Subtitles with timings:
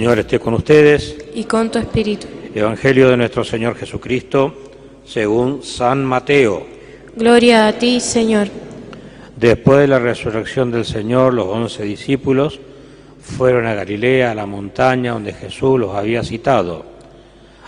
[0.00, 1.14] Señor esté con ustedes.
[1.34, 2.26] y con tu espíritu.
[2.54, 4.54] Evangelio de nuestro Señor Jesucristo,
[5.04, 6.66] según San Mateo.
[7.14, 8.48] Gloria a ti, Señor.
[9.36, 12.58] Después de la resurrección del Señor, los once discípulos
[13.20, 16.82] fueron a Galilea, a la montaña donde Jesús los había citado.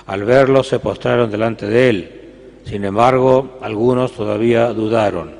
[0.06, 2.20] Al verlo se postraron delante de él.
[2.64, 5.32] Sin embargo, algunos todavía dudaron.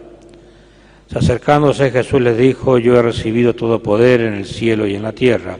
[1.10, 5.02] Se acercándose Jesús les dijo, yo he recibido todo poder en el cielo y en
[5.04, 5.56] la tierra.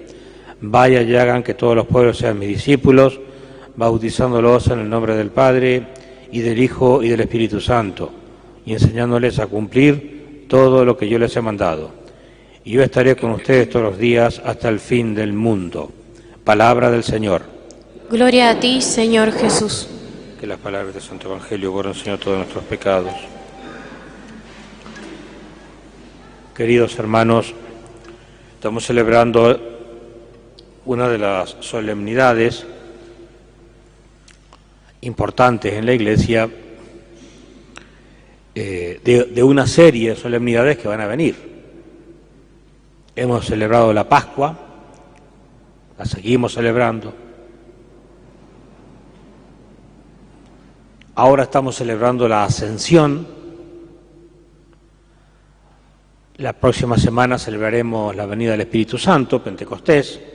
[0.64, 3.18] Vaya y hagan que todos los pueblos sean mis discípulos,
[3.74, 5.88] bautizándolos en el nombre del Padre
[6.30, 8.12] y del Hijo y del Espíritu Santo,
[8.64, 11.90] y enseñándoles a cumplir todo lo que yo les he mandado.
[12.64, 15.90] Y yo estaré con ustedes todos los días hasta el fin del mundo.
[16.44, 17.42] Palabra del Señor.
[18.08, 19.88] Gloria a ti, Señor Jesús.
[20.38, 23.12] Que las palabras del Santo Evangelio borren, Señor, todos nuestros pecados.
[26.54, 27.52] Queridos hermanos,
[28.54, 29.71] estamos celebrando
[30.84, 32.66] una de las solemnidades
[35.02, 36.48] importantes en la Iglesia
[38.54, 41.52] eh, de, de una serie de solemnidades que van a venir.
[43.14, 44.58] Hemos celebrado la Pascua,
[45.98, 47.14] la seguimos celebrando.
[51.14, 53.26] Ahora estamos celebrando la Ascensión.
[56.36, 60.31] La próxima semana celebraremos la venida del Espíritu Santo, Pentecostés.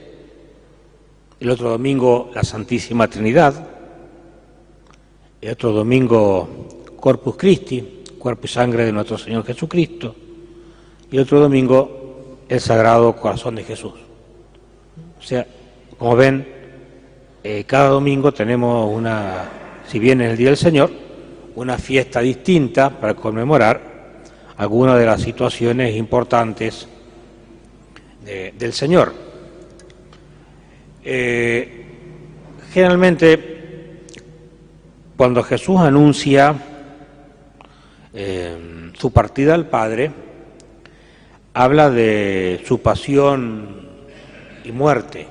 [1.40, 3.54] El otro domingo la Santísima Trinidad.
[5.40, 6.48] El otro domingo
[6.98, 10.14] Corpus Christi, cuerpo y sangre de nuestro Señor Jesucristo.
[11.10, 13.92] Y el otro domingo el Sagrado Corazón de Jesús.
[15.18, 15.46] O sea,
[15.96, 16.46] como ven,
[17.44, 19.48] eh, cada domingo tenemos una
[19.86, 20.90] si bien es el Día del Señor,
[21.54, 23.80] una fiesta distinta para conmemorar
[24.56, 26.86] algunas de las situaciones importantes
[28.24, 29.27] de, del Señor.
[31.10, 31.86] Eh,
[32.70, 34.02] generalmente,
[35.16, 36.54] cuando Jesús anuncia
[38.12, 40.10] eh, su partida al Padre,
[41.54, 43.88] habla de su pasión
[44.64, 45.26] y muerte.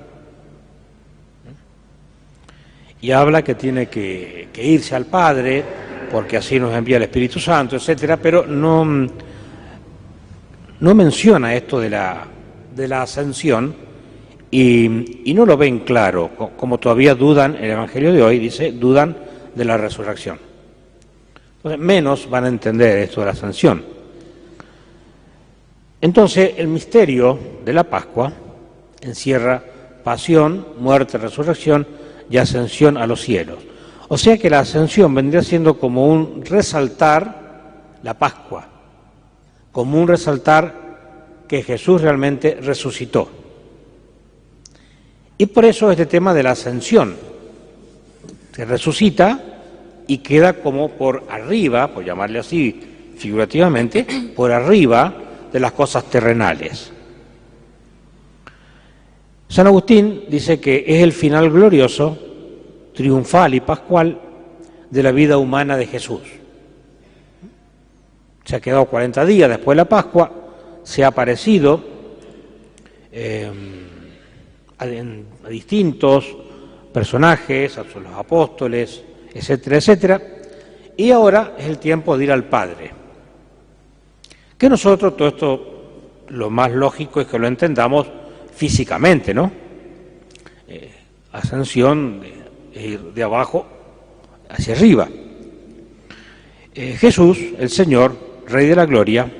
[2.99, 5.63] Y habla que tiene que, que, irse al Padre,
[6.11, 8.83] porque así nos envía el Espíritu Santo, etcétera, pero no,
[10.79, 12.25] no menciona esto de la,
[12.75, 13.86] de la ascensión
[14.49, 19.15] y, no lo ven claro, como todavía dudan, el Evangelio de hoy dice, dudan
[19.53, 20.39] de la resurrección.
[21.57, 23.83] Entonces, menos van a entender esto de la ascensión.
[25.99, 28.31] Entonces, el misterio de la Pascua
[29.01, 29.61] encierra
[30.03, 31.85] pasión, muerte, resurrección,
[32.29, 33.57] y ascensión a los cielos.
[34.09, 38.67] O sea que la ascensión vendría siendo como un resaltar la Pascua,
[39.71, 43.29] como un resaltar que Jesús realmente resucitó.
[45.37, 47.15] Y por eso este tema de la ascensión,
[48.55, 49.39] se resucita
[50.07, 52.79] y queda como por arriba, por llamarle así
[53.15, 54.05] figurativamente,
[54.35, 55.13] por arriba
[55.53, 56.91] de las cosas terrenales.
[59.47, 62.17] San Agustín dice que es el final glorioso,
[62.95, 64.19] triunfal y pascual
[64.89, 66.21] de la vida humana de Jesús.
[68.43, 70.31] Se ha quedado 40 días después de la Pascua,
[70.83, 71.81] se ha aparecido
[73.11, 73.51] eh,
[74.79, 74.85] a,
[75.49, 76.35] distintos
[76.93, 80.21] personajes, a los apóstoles, etcétera, etcétera,
[80.95, 82.91] y ahora es el tiempo de ir al Padre.
[84.57, 85.73] Que nosotros todo esto,
[86.29, 88.07] lo más lógico es que lo entendamos
[88.53, 89.51] físicamente, ¿no?
[90.67, 90.91] Eh,
[91.31, 92.19] ascensión
[92.73, 93.67] de, ir de abajo
[94.49, 95.07] hacia arriba.
[96.73, 98.15] Eh, Jesús, el Señor,
[98.47, 99.31] Rey de la Gloria,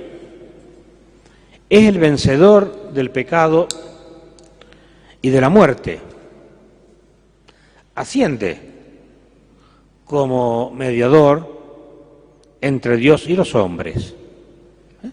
[1.70, 3.68] es el vencedor del pecado
[5.28, 6.00] y de la muerte.
[7.96, 8.58] Asciende
[10.06, 14.16] como mediador entre Dios y los hombres.
[15.04, 15.10] ¿Eh?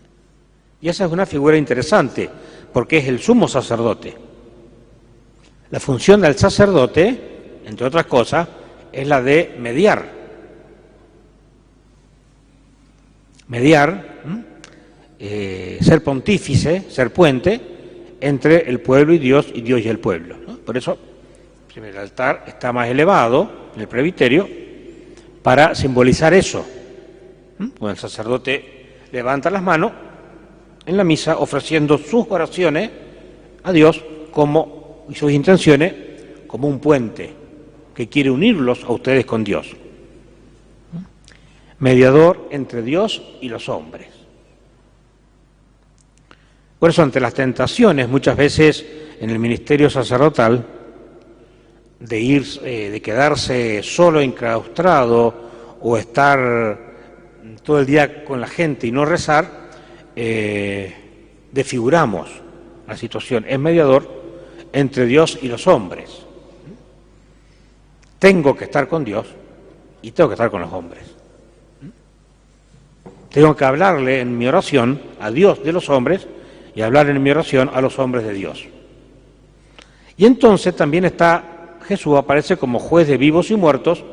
[0.83, 2.31] Y esa es una figura interesante
[2.73, 4.15] porque es el sumo sacerdote.
[5.73, 8.47] La función del sacerdote, entre otras cosas,
[8.93, 10.13] es la de mediar.
[13.49, 14.23] Mediar,
[15.19, 17.74] eh, ser pontífice, ser puente
[18.25, 20.37] entre el pueblo y Dios y Dios y el pueblo.
[20.65, 20.99] Por eso
[21.77, 24.49] el altar está más elevado en el presbiterio
[25.43, 26.65] para simbolizar eso.
[27.57, 29.93] Cuando el sacerdote levanta las manos
[30.87, 32.91] en la misa ofreciendo sus oraciones
[33.63, 35.95] a Dios como, y sus intenciones
[36.47, 37.33] como un puente
[37.95, 39.77] que quiere unirlos a ustedes con Dios.
[41.79, 44.14] Mediador entre Dios y los hombres.
[46.85, 48.85] Por eso ante las tentaciones muchas veces
[49.19, 50.67] en el ministerio sacerdotal
[51.99, 55.35] de ir, eh, de quedarse solo enclaustrado
[55.81, 56.79] o estar
[57.63, 59.71] todo el día con la gente y no rezar,
[60.15, 60.95] eh,
[61.51, 62.29] desfiguramos
[62.87, 63.47] la situación.
[63.49, 64.07] Es mediador
[64.71, 66.11] entre Dios y los hombres.
[68.19, 69.27] Tengo que estar con Dios
[70.03, 71.05] y tengo que estar con los hombres.
[73.31, 76.29] Tengo que hablarle en mi oración a Dios de los hombres
[76.75, 78.67] y hablar en mi oración a los hombres de Dios.
[80.17, 84.05] Y entonces también está Jesús, aparece como juez de vivos y muertos,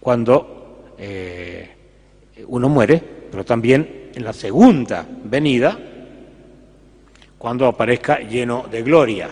[0.00, 1.70] cuando eh,
[2.46, 5.78] uno muere, pero también en la segunda venida,
[7.38, 9.28] cuando aparezca lleno de gloria.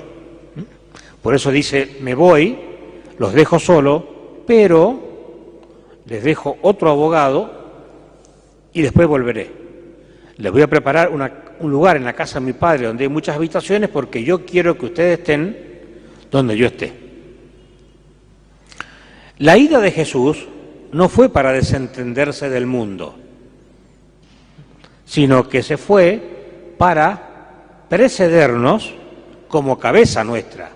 [1.23, 2.59] Por eso dice, me voy,
[3.19, 4.99] los dejo solo, pero
[6.06, 7.50] les dejo otro abogado
[8.73, 9.57] y después volveré.
[10.38, 13.35] Les voy a preparar un lugar en la casa de mi padre donde hay muchas
[13.35, 15.56] habitaciones porque yo quiero que ustedes estén
[16.31, 16.93] donde yo esté.
[19.38, 20.46] La ida de Jesús
[20.93, 23.17] no fue para desentenderse del mundo,
[25.05, 28.94] sino que se fue para precedernos
[29.49, 30.70] como cabeza nuestra,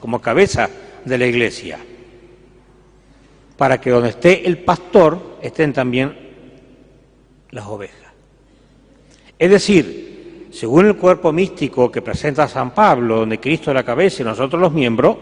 [0.00, 0.68] como cabeza
[1.04, 1.78] de la iglesia,
[3.56, 6.16] para que donde esté el pastor estén también
[7.50, 8.01] las ovejas.
[9.42, 14.22] Es decir, según el cuerpo místico que presenta San Pablo, donde Cristo es la cabeza
[14.22, 15.16] y nosotros los miembros,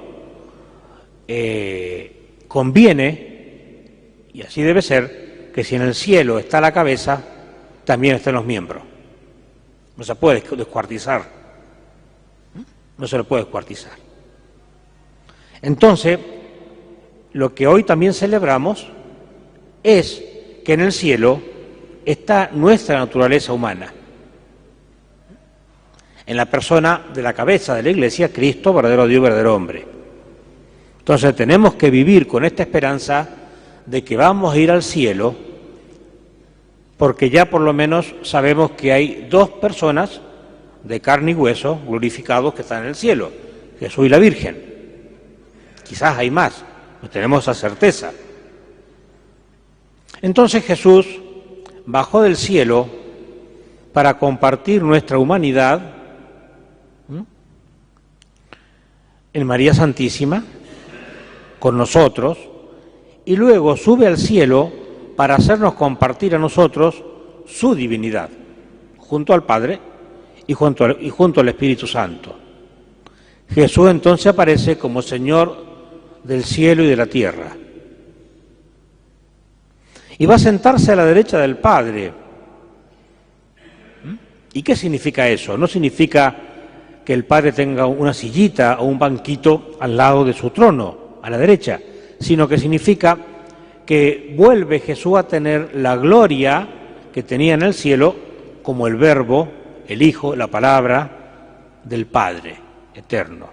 [1.27, 7.25] eh, conviene y así debe ser que si en el cielo está la cabeza,
[7.87, 8.83] también estén los miembros.
[9.97, 11.25] No se puede descuartizar.
[12.99, 13.93] No se lo puede descuartizar.
[15.63, 16.19] Entonces,
[17.33, 18.87] lo que hoy también celebramos
[19.83, 20.23] es
[20.63, 21.41] que en el cielo
[22.05, 23.95] está nuestra naturaleza humana.
[26.31, 29.85] En la persona de la cabeza de la Iglesia, Cristo, verdadero Dios, verdadero hombre.
[31.01, 33.29] Entonces tenemos que vivir con esta esperanza
[33.85, 35.35] de que vamos a ir al cielo,
[36.97, 40.21] porque ya por lo menos sabemos que hay dos personas
[40.85, 43.33] de carne y hueso glorificados que están en el cielo,
[43.81, 44.63] Jesús y la Virgen.
[45.83, 46.65] Quizás hay más,
[47.03, 48.13] no tenemos esa certeza.
[50.23, 51.09] Entonces Jesús
[51.87, 52.89] bajó del cielo
[53.93, 55.97] para compartir nuestra humanidad
[59.33, 60.45] en María Santísima
[61.59, 62.39] con nosotros
[63.25, 64.73] y luego sube al cielo
[65.17, 67.05] para hacernos compartir a nosotros
[67.47, 68.31] su divinidad,
[68.97, 69.79] junto al Padre
[70.47, 72.37] y junto al, y junto al Espíritu Santo.
[73.49, 75.65] Jesús entonces aparece como Señor
[76.25, 77.57] del cielo y de la tierra.
[80.19, 82.13] Y va a sentarse a la derecha del Padre.
[84.05, 84.15] ¿Mm?
[84.53, 85.57] ¿Y qué significa eso?
[85.57, 86.50] No significa
[87.05, 91.31] que el Padre tenga una sillita o un banquito al lado de su trono, a
[91.31, 91.81] la derecha
[92.21, 93.19] sino que significa
[93.85, 96.69] que vuelve Jesús a tener la gloria
[97.13, 98.15] que tenía en el cielo
[98.63, 99.49] como el verbo,
[99.89, 101.11] el Hijo, la palabra
[101.83, 102.57] del Padre
[102.95, 103.49] eterno.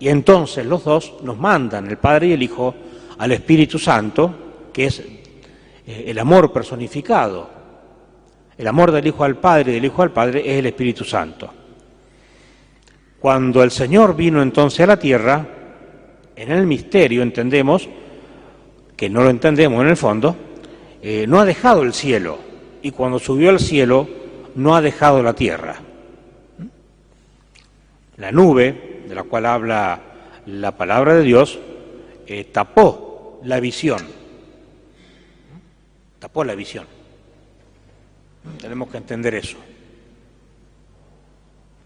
[0.00, 2.74] Y entonces los dos nos mandan, el Padre y el Hijo,
[3.18, 4.34] al Espíritu Santo,
[4.72, 7.54] que es eh, el amor personificado.
[8.58, 11.52] El amor del Hijo al Padre y del Hijo al Padre es el Espíritu Santo.
[13.26, 15.44] Cuando el Señor vino entonces a la tierra,
[16.36, 17.88] en el misterio entendemos,
[18.96, 20.36] que no lo entendemos en el fondo,
[21.02, 22.38] eh, no ha dejado el cielo
[22.82, 24.08] y cuando subió al cielo
[24.54, 25.74] no ha dejado la tierra.
[28.18, 30.00] La nube, de la cual habla
[30.46, 31.58] la palabra de Dios,
[32.28, 34.06] eh, tapó la visión,
[36.20, 36.86] tapó la visión.
[38.60, 39.56] Tenemos que entender eso.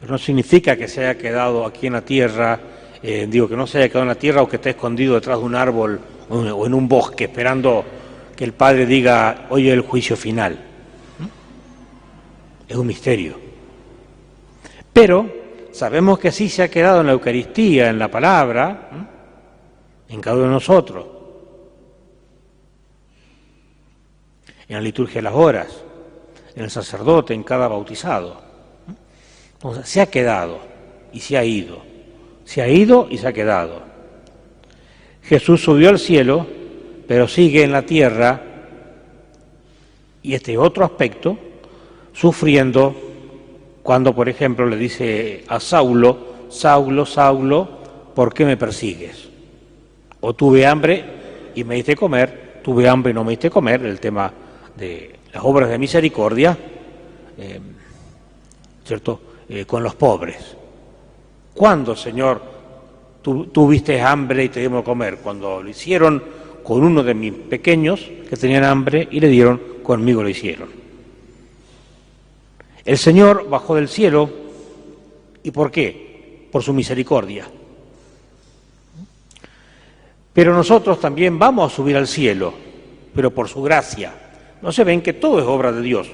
[0.00, 2.58] Pero no significa que se haya quedado aquí en la tierra
[3.02, 5.38] eh, digo, que no se haya quedado en la tierra o que esté escondido detrás
[5.38, 7.84] de un árbol o en un bosque esperando
[8.36, 10.58] que el Padre diga, oye, el juicio final.
[12.68, 13.36] Es un misterio.
[14.92, 15.28] Pero
[15.72, 18.90] sabemos que sí se ha quedado en la Eucaristía, en la palabra,
[20.08, 21.06] en cada uno de nosotros,
[24.68, 25.84] en la liturgia de las horas,
[26.54, 28.49] en el sacerdote, en cada bautizado.
[29.84, 30.58] Se ha quedado
[31.12, 31.82] y se ha ido.
[32.44, 33.82] Se ha ido y se ha quedado.
[35.22, 36.46] Jesús subió al cielo,
[37.06, 38.42] pero sigue en la tierra
[40.22, 41.38] y este otro aspecto,
[42.12, 42.94] sufriendo
[43.82, 47.68] cuando, por ejemplo, le dice a Saulo, Saulo, Saulo,
[48.14, 49.28] ¿por qué me persigues?
[50.20, 51.04] O tuve hambre
[51.54, 54.32] y me diste comer, tuve hambre y no me diste comer, el tema
[54.76, 56.56] de las obras de misericordia,
[57.38, 57.60] eh,
[58.84, 60.56] ¿cierto?, eh, con los pobres.
[61.52, 62.40] ¿Cuándo, Señor,
[63.20, 65.16] tuviste hambre y te dimos a comer?
[65.16, 66.22] Cuando lo hicieron
[66.62, 70.68] con uno de mis pequeños que tenían hambre y le dieron, conmigo lo hicieron.
[72.84, 74.30] El Señor bajó del cielo,
[75.42, 76.46] ¿y por qué?
[76.52, 77.50] Por su misericordia.
[80.32, 82.54] Pero nosotros también vamos a subir al cielo,
[83.12, 84.14] pero por su gracia.
[84.62, 86.08] No se ven que todo es obra de Dios.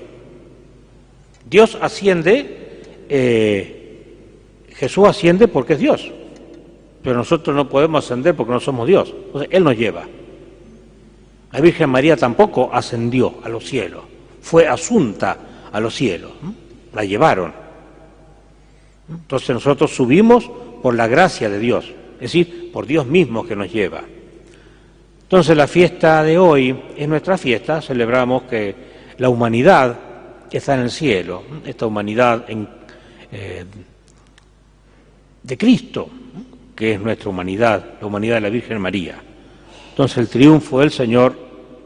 [1.48, 2.65] Dios asciende,
[3.08, 6.10] eh, Jesús asciende porque es Dios,
[7.02, 9.14] pero nosotros no podemos ascender porque no somos Dios.
[9.26, 10.04] Entonces Él nos lleva.
[11.52, 14.04] La Virgen María tampoco ascendió a los cielos,
[14.42, 15.38] fue asunta
[15.72, 16.32] a los cielos,
[16.92, 17.52] la llevaron.
[19.08, 20.50] Entonces nosotros subimos
[20.82, 24.02] por la gracia de Dios, es decir, por Dios mismo que nos lleva.
[25.22, 28.74] Entonces la fiesta de hoy es nuestra fiesta, celebramos que
[29.18, 29.96] la humanidad
[30.56, 32.44] está en el cielo, esta humanidad
[33.32, 33.64] eh,
[35.42, 36.08] de Cristo,
[36.74, 39.16] que es nuestra humanidad, la humanidad de la Virgen María.
[39.90, 41.36] Entonces el triunfo del Señor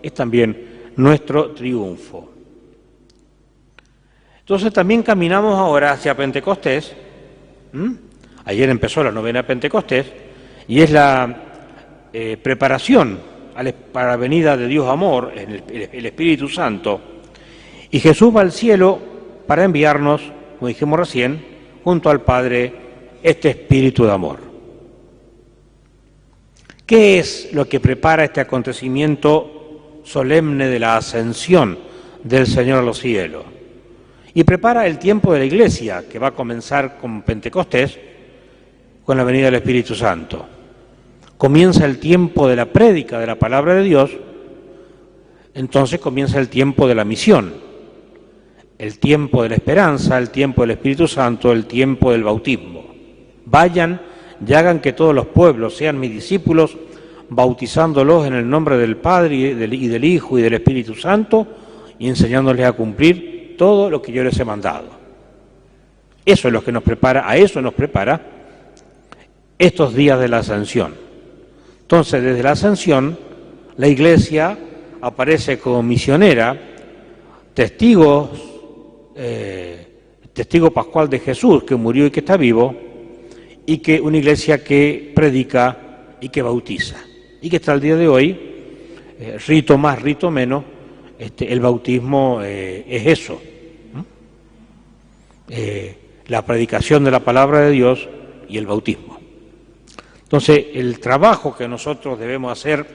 [0.02, 2.30] es también nuestro triunfo.
[4.40, 6.92] Entonces también caminamos ahora hacia Pentecostés.
[8.44, 10.06] Ayer empezó la novena Pentecostés
[10.66, 11.36] y es la
[12.12, 13.20] eh, preparación
[13.92, 17.00] para la venida de Dios Amor, el, el Espíritu Santo.
[17.90, 18.98] Y Jesús va al cielo
[19.46, 20.22] para enviarnos,
[20.60, 21.42] como dijimos recién,
[21.82, 22.70] junto al Padre,
[23.22, 24.40] este Espíritu de Amor.
[26.84, 31.78] ¿Qué es lo que prepara este acontecimiento solemne de la ascensión
[32.22, 33.44] del Señor a los cielos?
[34.34, 37.98] Y prepara el tiempo de la Iglesia, que va a comenzar con Pentecostés,
[39.02, 40.44] con la venida del Espíritu Santo.
[41.38, 44.10] Comienza el tiempo de la prédica de la palabra de Dios,
[45.54, 47.69] entonces comienza el tiempo de la misión,
[48.80, 52.86] el tiempo de la esperanza, el tiempo del Espíritu Santo, el tiempo del bautismo.
[53.44, 54.00] Vayan
[54.44, 56.78] y hagan que todos los pueblos sean mis discípulos,
[57.28, 61.46] bautizándolos en el nombre del Padre y del, Hijo y del Espíritu Santo,
[61.98, 64.88] y enseñándoles a cumplir todo lo que yo les he mandado.
[66.24, 68.18] Eso es lo que nos prepara, a eso nos prepara
[69.58, 70.94] estos días de la ascensión.
[71.82, 73.18] Entonces, desde la ascensión,
[73.76, 74.56] la Iglesia
[75.02, 76.56] aparece como misionera,
[77.52, 78.30] testigo,
[79.22, 79.86] eh,
[80.32, 82.74] testigo pascual de Jesús, que murió y que está vivo,
[83.66, 86.96] y que una iglesia que predica y que bautiza.
[87.42, 88.30] Y que hasta el día de hoy,
[89.18, 90.64] eh, rito más, rito menos,
[91.18, 93.42] este, el bautismo eh, es eso.
[96.28, 98.08] La predicación de la palabra de Dios
[98.48, 99.18] y el bautismo.
[100.22, 102.86] Entonces, el trabajo que nosotros debemos hacer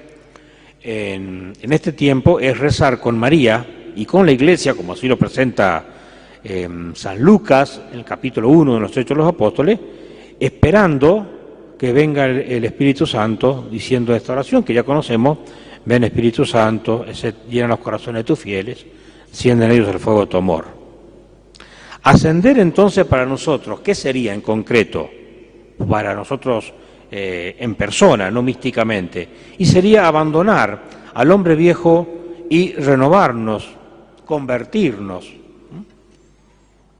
[0.81, 5.94] en este tiempo es rezar con María y con la Iglesia, como así lo presenta
[6.93, 9.79] San Lucas, el capítulo 1 de los Hechos de los Apóstoles,
[10.39, 15.39] esperando que venga el, Espíritu Santo diciendo esta oración que ya conocemos,
[15.83, 18.85] ven Espíritu Santo, se llenan los corazones de tus fieles,
[19.27, 20.65] encienden ellos el fuego de tu amor.
[22.03, 25.09] Ascender entonces para nosotros, ¿qué sería en concreto?
[25.89, 26.71] Para nosotros
[27.11, 29.27] eh, en persona, no místicamente.
[29.57, 30.83] Y sería abandonar
[31.13, 32.07] al hombre viejo
[32.49, 33.67] y renovarnos,
[34.25, 35.44] convertirnos.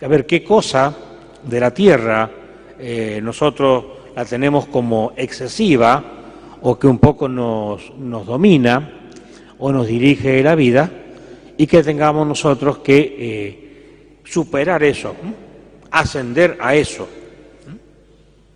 [0.02, 0.94] A ver qué cosa
[1.42, 2.30] de la tierra
[2.78, 6.04] eh, nosotros la tenemos como excesiva
[6.62, 8.92] o que un poco nos, nos domina
[9.58, 10.92] o nos dirige la vida
[11.56, 15.16] y que tengamos nosotros que eh, superar eso,
[15.92, 17.08] ascender a eso.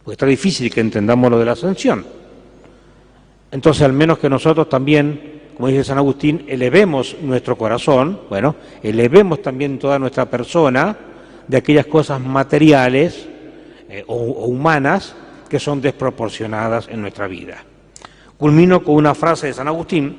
[0.03, 2.05] Porque está difícil que entendamos lo de la ascensión.
[3.49, 9.41] Entonces, al menos que nosotros también, como dice San Agustín, elevemos nuestro corazón, bueno, elevemos
[9.41, 10.97] también toda nuestra persona
[11.49, 13.27] de aquellas cosas materiales
[13.89, 15.15] eh, o, humanas
[15.49, 17.57] que son desproporcionadas en nuestra vida.
[18.37, 20.15] Culmino con una frase de San Agustín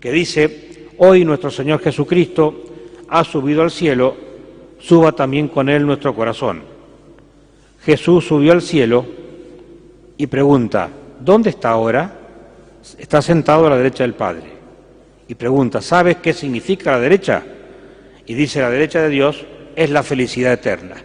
[0.00, 2.64] que dice, hoy nuestro Señor Jesucristo
[3.10, 4.16] ha subido al cielo,
[4.78, 6.62] suba también con él nuestro corazón.
[7.84, 9.04] Jesús subió al cielo
[10.16, 10.88] y pregunta,
[11.20, 12.18] ¿dónde está ahora?
[12.98, 14.44] Está sentado a la derecha del Padre.
[15.28, 17.42] Y pregunta, ¿sabes qué significa la derecha?
[18.24, 19.44] Y dice, la derecha de Dios
[19.78, 20.96] es la felicidad eterna.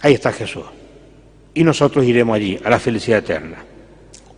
[0.00, 0.64] Ahí está Jesús.
[1.52, 3.62] Y nosotros iremos allí, a la felicidad eterna.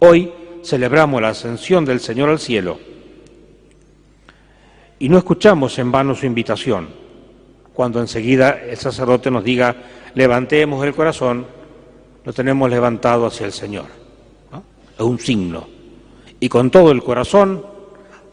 [0.01, 0.33] Hoy
[0.65, 2.81] celebramos la ascensión del Señor al cielo
[4.99, 6.89] y no escuchamos en vano su invitación
[7.73, 9.77] cuando enseguida el sacerdote nos diga
[10.17, 11.47] levantemos el corazón,
[12.25, 13.87] lo tenemos levantado hacia el Señor.
[14.99, 15.69] Es un signo.
[16.41, 17.65] Y con todo el corazón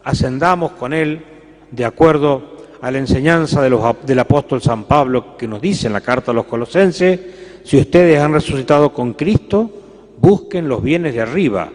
[0.02, 1.24] ascendamos con Él
[1.70, 2.53] de acuerdo
[2.84, 6.32] a la enseñanza de los del apóstol San Pablo que nos dice en la carta
[6.32, 7.18] a los colosenses,
[7.64, 9.70] si ustedes han resucitado con Cristo,
[10.18, 11.72] busquen los bienes de arriba,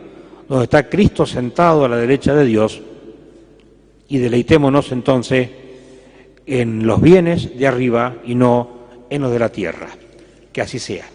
[0.48, 2.80] donde está Cristo sentado a la derecha de Dios,
[4.08, 5.50] y deleitémonos entonces
[6.46, 8.70] en los bienes de arriba y no
[9.10, 9.88] en los de la tierra.
[10.54, 11.06] Que así sea.